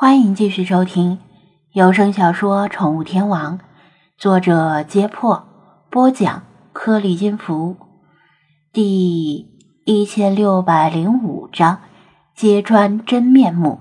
[0.00, 1.18] 欢迎继续收听
[1.72, 3.58] 有声小说《宠物天王》，
[4.16, 5.48] 作者：揭破，
[5.90, 7.76] 播讲：颗粒金服，
[8.72, 11.80] 第一千六百零五章：
[12.32, 13.80] 揭穿真面目。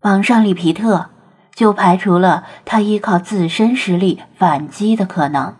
[0.00, 1.10] 绑上里皮特，
[1.54, 5.54] 就排除了他依靠自身实力反击的可能。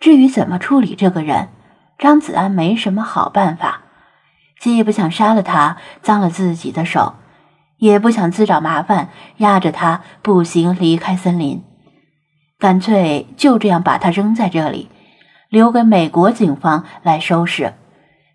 [0.00, 1.50] 至于怎么处理这个人，
[1.96, 3.82] 张子安没什么好办法，
[4.58, 7.14] 既不想杀了他，脏了自己的手。
[7.78, 11.62] 也不想自找麻烦，压着他步行离开森林，
[12.58, 14.90] 干脆就这样把他扔在这里，
[15.48, 17.74] 留给美国警方来收拾。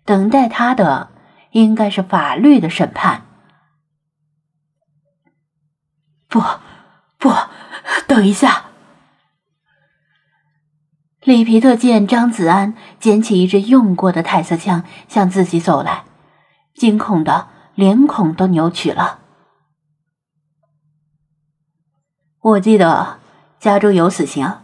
[0.04, 1.10] 等待他的
[1.50, 3.22] 应该是法律的审判。
[6.28, 6.40] 不，
[7.18, 7.32] 不，
[8.06, 8.64] 等一下！
[11.22, 16.02] 里皮特见张子安捡起一支用过的泰瑟枪向自己走来，
[16.74, 17.46] 惊恐的
[17.76, 19.20] 脸孔都扭曲了。
[22.42, 23.20] 我记得
[23.60, 24.54] 加州有死刑，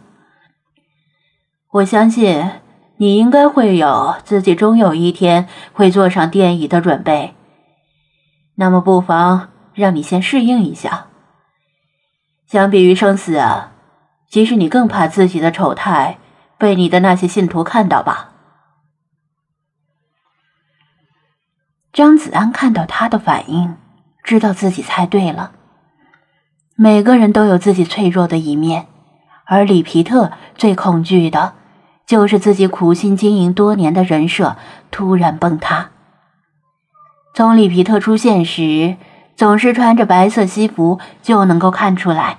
[1.71, 2.51] 我相信
[2.97, 7.33] 你应该会有自己终有一天会坐上电椅的准备。
[8.55, 11.05] 那么，不妨让你先适应一下。
[12.47, 13.71] 相比于生死啊，
[14.27, 16.17] 其实你更怕自己的丑态
[16.57, 18.31] 被你的那些信徒看到吧？
[21.93, 23.77] 张子安看到他的反应，
[24.21, 25.53] 知道自己猜对了。
[26.81, 28.87] 每个人都有自己脆弱的一面，
[29.43, 31.55] 而里皮特最恐惧的，
[32.05, 34.55] 就是自己苦心经营多年的人设
[34.89, 35.89] 突然崩塌。
[37.33, 38.95] 从里皮特出现时
[39.35, 42.37] 总是穿着白色西服就能够看出来，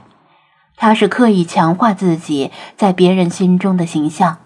[0.75, 4.39] 他是刻意强化自己在别人心中的形象，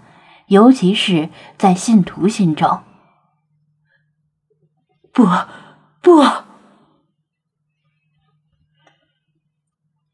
[0.48, 2.80] 尤其是在信徒心中。
[5.12, 5.24] 不，
[6.02, 6.43] 不。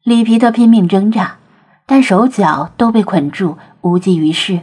[0.03, 1.37] 里皮特拼命挣扎，
[1.85, 4.61] 但手脚都被捆住，无济于事。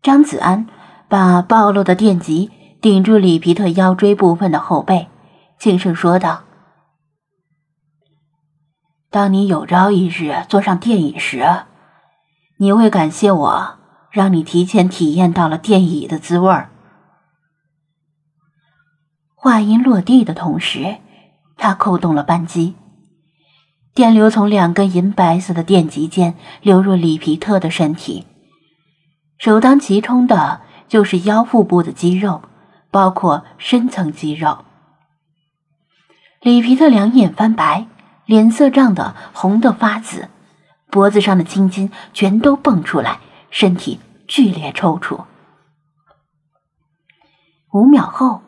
[0.00, 0.66] 张子安
[1.08, 2.50] 把暴露的电极
[2.80, 5.08] 顶住里皮特腰椎部分的后背，
[5.58, 6.44] 轻声说道
[9.10, 11.44] ：“当你有朝一日坐上电椅时，
[12.56, 13.78] 你会感谢我，
[14.10, 16.70] 让你提前体验到了电椅的滋味儿。”
[19.36, 20.96] 话音落地的同时，
[21.58, 22.74] 他扣动了扳机。
[23.98, 28.28] 电流从两根银白色的电极间流入里皮特的身体，
[29.38, 32.42] 首当其冲的就是腰腹部的肌肉，
[32.92, 34.58] 包括深层肌肉。
[36.40, 37.88] 里皮特两眼翻白，
[38.24, 40.28] 脸色涨得红得发紫，
[40.92, 43.18] 脖子上的青筋全都蹦出来，
[43.50, 43.98] 身体
[44.28, 45.24] 剧烈抽搐。
[47.72, 48.42] 五秒后，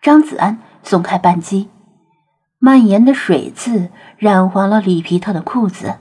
[0.00, 1.68] 张子安松开扳机。
[2.64, 5.98] 蔓延的水渍染黄了里皮特的裤子，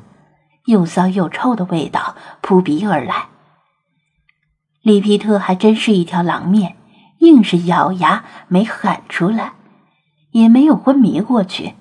[0.64, 3.28] 又骚又臭的味道扑鼻而来。
[4.82, 6.78] 里皮特还真是一条狼面，
[7.20, 9.56] 硬是咬牙没喊出来，
[10.32, 11.74] 也没有昏迷过去，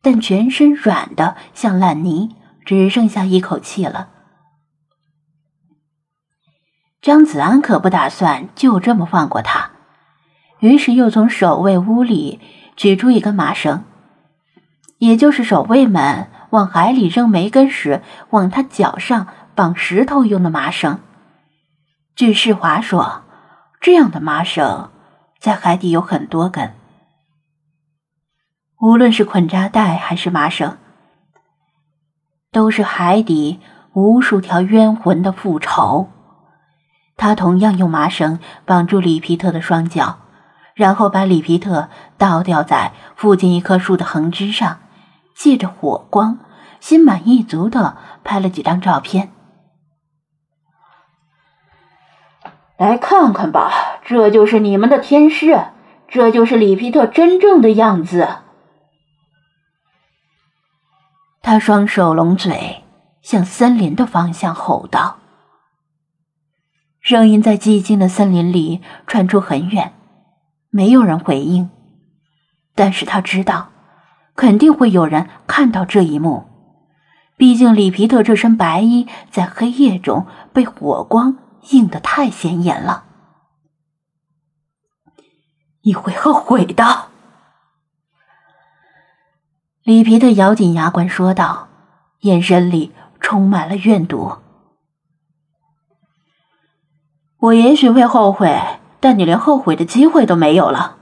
[0.00, 4.10] 但全身软的像烂泥，只剩下一口气了。
[7.02, 9.72] 张子安可不打算就这么放过他，
[10.60, 12.40] 于是又从守卫屋里
[12.76, 13.84] 取出一根麻绳。
[14.98, 20.98] 也就是守卫们往海里扔梅根时，往他脚上绑石头用的麻绳。
[22.16, 23.22] 据世华说，
[23.80, 24.90] 这样的麻绳
[25.38, 26.74] 在海底有很多根。
[28.80, 30.78] 无论是捆扎带还是麻绳，
[32.50, 33.60] 都是海底
[33.92, 36.08] 无数条冤魂的复仇。
[37.16, 40.18] 他同样用麻绳绑住里皮特的双脚，
[40.78, 44.78] 然后把里皮特倒吊在附近一棵树的横枝上。
[45.34, 46.38] 借着火光，
[46.80, 49.32] 心满意足的拍了几张照片。
[52.76, 55.66] 来看看吧，这就是你们的天师，
[56.08, 58.38] 这就是里皮特真正的样子。
[61.42, 62.84] 他双手拢嘴，
[63.22, 65.18] 向森林的方向吼道。
[67.00, 69.92] 声音在寂静的森林里传出很远，
[70.70, 71.70] 没有人回应，
[72.74, 73.70] 但是他知道。
[74.36, 76.46] 肯定会有人看到这一幕，
[77.36, 81.36] 毕竟里皮特这身白衣在黑夜中被火光
[81.70, 83.02] 映得太显眼了。
[85.82, 87.08] 你会后悔的，
[89.82, 91.66] 里皮特咬紧牙关说道，
[92.20, 94.36] 眼神里充满了怨毒。
[97.38, 98.56] 我也许会后悔，
[99.00, 100.96] 但你连后悔的机会都没有了。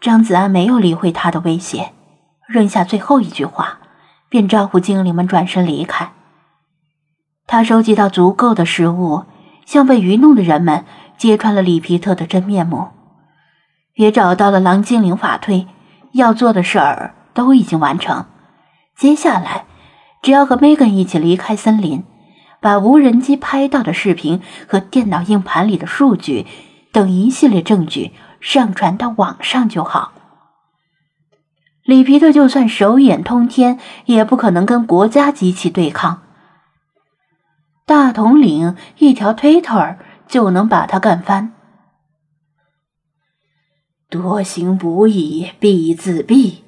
[0.00, 1.92] 张子安没有理会他的威胁，
[2.46, 3.78] 扔下最后一句话，
[4.28, 6.12] 便招呼精灵们转身离开。
[7.46, 9.24] 他收集到足够的食物，
[9.64, 10.84] 向被愚弄的人们
[11.16, 12.88] 揭穿了里皮特的真面目，
[13.94, 15.66] 也找到了狼精灵法推，
[16.12, 18.26] 要做的事儿都已经完成。
[18.96, 19.64] 接下来，
[20.20, 22.04] 只要和 Megan 一起离开森林，
[22.64, 26.46] 把无人机拍到的视频和电脑硬盘里的数据
[26.92, 28.12] 等一系列证据。
[28.40, 30.12] 上传到网上就好。
[31.82, 36.22] 里皮特就算手眼通天，也不可能跟国家机器对抗。
[37.84, 39.96] 大统领一条推特
[40.26, 41.52] 就能把他干翻。
[44.08, 46.60] 多行不义必自毙。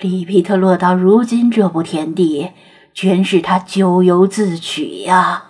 [0.00, 2.50] 里皮特落到如今这步田地，
[2.94, 5.44] 全是他咎由自取呀！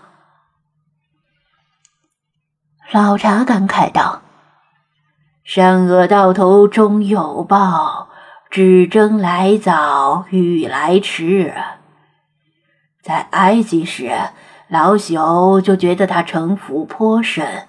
[2.91, 4.23] 老查感慨道。
[5.44, 8.08] 善恶到头终有报，
[8.50, 11.55] 只争来早与来迟。
[13.02, 14.11] 在埃及时，
[14.69, 17.67] 老朽就觉得他城府颇深，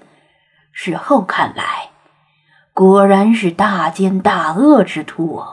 [0.71, 1.89] 事后看来，
[2.71, 5.43] 果然是大奸大恶之徒。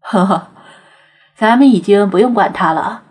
[0.00, 0.50] 呵呵，
[1.38, 3.02] 咱们已经不用管他了。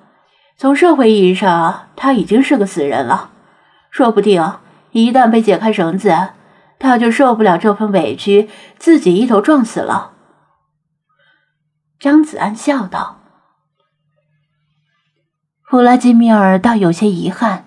[0.57, 3.29] 从社会意义上，他已经是个死人了。
[3.89, 4.55] 说不定
[4.91, 6.13] 一旦被解开绳子。
[6.77, 10.11] 他就受不了这份委屈，自己一头撞死了。
[11.99, 13.17] 张子安笑道
[15.65, 17.65] ：“弗拉基米尔倒有些遗憾。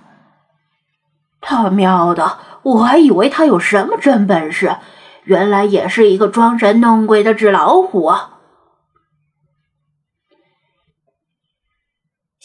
[1.41, 4.77] 他喵的，我还以为他有什么真本事，
[5.25, 8.13] 原来也是一个装神弄鬼的纸老虎。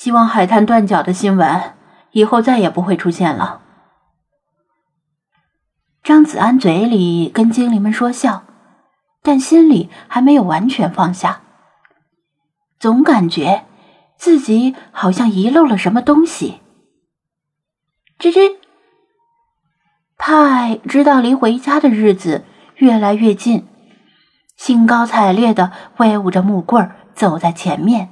[0.06, 1.74] 希望海滩断脚的新闻
[2.12, 3.64] 以后再也不会出现了。”
[6.06, 8.44] 张子安嘴里跟精灵们说笑，
[9.24, 11.42] 但心里还没有完全放下，
[12.78, 13.66] 总感觉
[14.16, 16.62] 自己好像遗漏了什么东西。
[18.20, 18.58] 吱吱，
[20.20, 23.68] 派知道离回家的日子越来越近，
[24.56, 28.12] 兴高采烈的挥舞着木棍走在前面，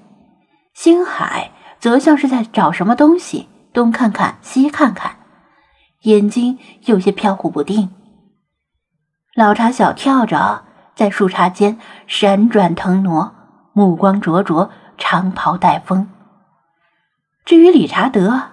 [0.74, 1.52] 星海
[1.84, 5.18] 则像是在找什么东西，东看看西看看。
[6.04, 7.94] 眼睛有些飘忽不定，
[9.36, 10.64] 老茶小跳着
[10.96, 11.78] 在树杈间
[12.08, 13.36] 闪转腾挪，
[13.74, 16.10] 目光灼灼，长袍带风。
[17.44, 18.52] 至于理查德，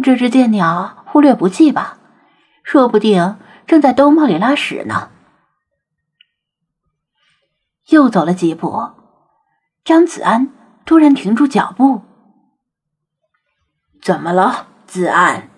[0.00, 1.98] 这只贱鸟忽略不计吧，
[2.62, 3.36] 说不定
[3.66, 5.10] 正在兜帽里拉屎呢。
[7.88, 8.92] 又走了几步，
[9.82, 10.52] 张子安
[10.84, 12.02] 突然停住脚步
[14.04, 15.48] ：“怎么了，子安？”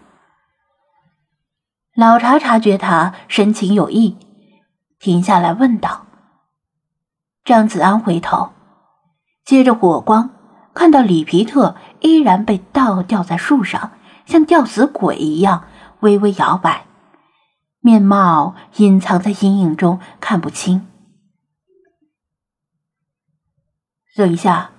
[1.97, 4.17] 老查察觉他神情有异，
[5.01, 6.07] 停下来问道
[7.43, 8.53] ：“张子安，回头，
[9.45, 10.31] 借着火光，
[10.73, 13.91] 看到里皮特依然被倒吊在树上，
[14.27, 15.65] 像吊死鬼一样
[16.01, 16.87] 微微摇摆，
[17.81, 20.87] 面貌隐藏在阴影中，看不清。
[24.15, 24.71] 等一下，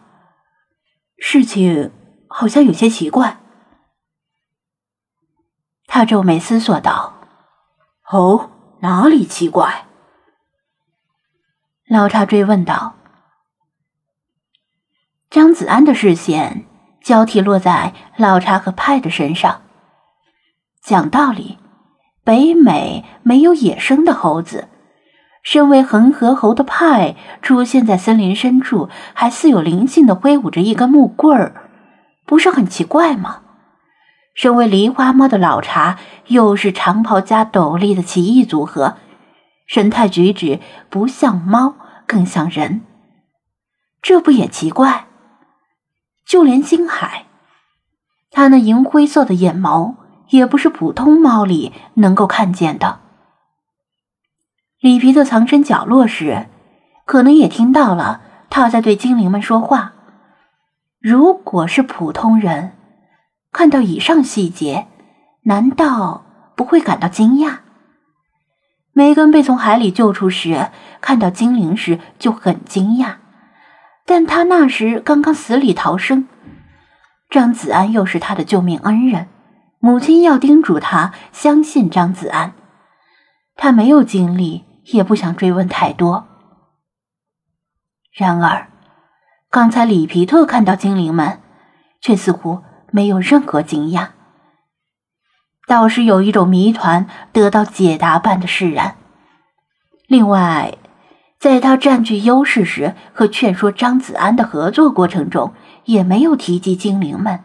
[1.18, 1.92] 事情
[2.30, 3.40] 好像有些奇怪。”
[5.88, 7.14] 他皱眉思索道
[8.12, 8.52] ：“哦，
[8.82, 9.86] 哪里奇怪？”
[11.90, 12.94] 老茶追问道。
[15.30, 16.66] 张子安的视线
[17.02, 19.62] 交替落在老茶和派的身上。
[20.82, 21.58] 讲道理，
[22.24, 24.68] 北美没有野生的猴子，
[25.44, 31.70] 身为恒河猴的派出现在森林深处，还似有灵性的挥舞着一根木棍儿，
[32.26, 33.42] 不是很奇怪吗？
[34.38, 38.98] 身为狸花猫的老茶，又是长袍加斗笠的奇异组合，
[39.66, 40.60] 神态举止
[40.92, 41.74] 不像猫，
[42.06, 42.82] 更像人，
[44.00, 45.08] 这不也奇怪？
[46.24, 47.26] 就连星海，
[48.30, 49.96] 他那银灰色的眼眸，
[50.30, 53.00] 也不是普通猫里能够看见的。
[54.80, 56.46] 里皮特藏身角落时，
[57.06, 59.94] 可能也听到了他在对精灵们说话。
[61.00, 62.77] 如果是普通人。
[63.52, 64.88] 看到以上细节，
[65.44, 66.26] 难道
[66.56, 67.60] 不会感到惊讶？
[68.94, 70.70] 梅根被从海里救出时，
[71.02, 73.18] 看到精灵时就很惊讶，
[74.06, 76.28] 但他那时刚刚死里逃生。
[77.30, 79.28] 张子安又是他的救命恩人，
[79.80, 82.54] 母亲要叮嘱他相信张子安，
[83.56, 86.28] 他没有精力，也不想追问太多。
[88.14, 88.70] 然而，
[89.52, 91.40] 刚才里皮特看到精灵们，
[92.02, 92.64] 却似乎。
[92.98, 94.08] 没有任何惊讶，
[95.68, 98.98] 倒是有一种谜团得到解答般的释然。
[100.08, 100.80] 另外，
[101.38, 105.54] 在他占据优势时和劝说张子安的合作过程中，
[105.86, 107.44] 也没有提及精灵们，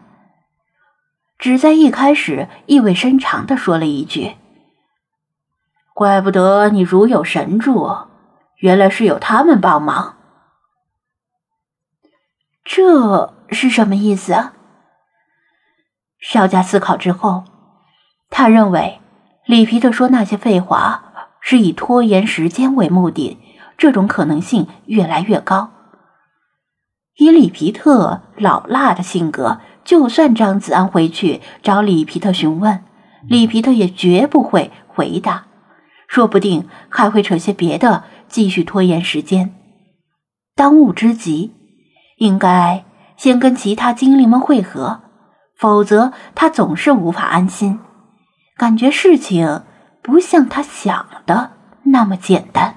[1.37, 4.35] 只在一开始意味深长的说了一句
[5.93, 7.95] ：“怪不得你如有神助，
[8.57, 10.17] 原来是有他们帮忙。”
[12.65, 14.53] 这是什么意思啊？
[16.23, 17.43] 稍加思考之后，
[18.29, 18.99] 他认为
[19.45, 23.37] 里皮特说那些废话是以拖延时间为目的。
[23.75, 25.71] 这种可能性越来越高。
[27.17, 32.83] 以里皮特老辣的性格，就算张子安回去找里皮特询问，
[33.27, 35.47] 里皮特也绝不会回答，
[36.07, 39.53] 说不定还会扯些别的，继续拖延时间。
[40.55, 41.51] 当务之急，
[42.17, 42.85] 应该
[43.17, 45.01] 先跟其他精灵们会合，
[45.63, 47.79] 否则他总是无法安心，
[48.57, 49.63] 感觉事情
[50.01, 51.51] 不像他想的
[51.83, 52.75] 那么简单。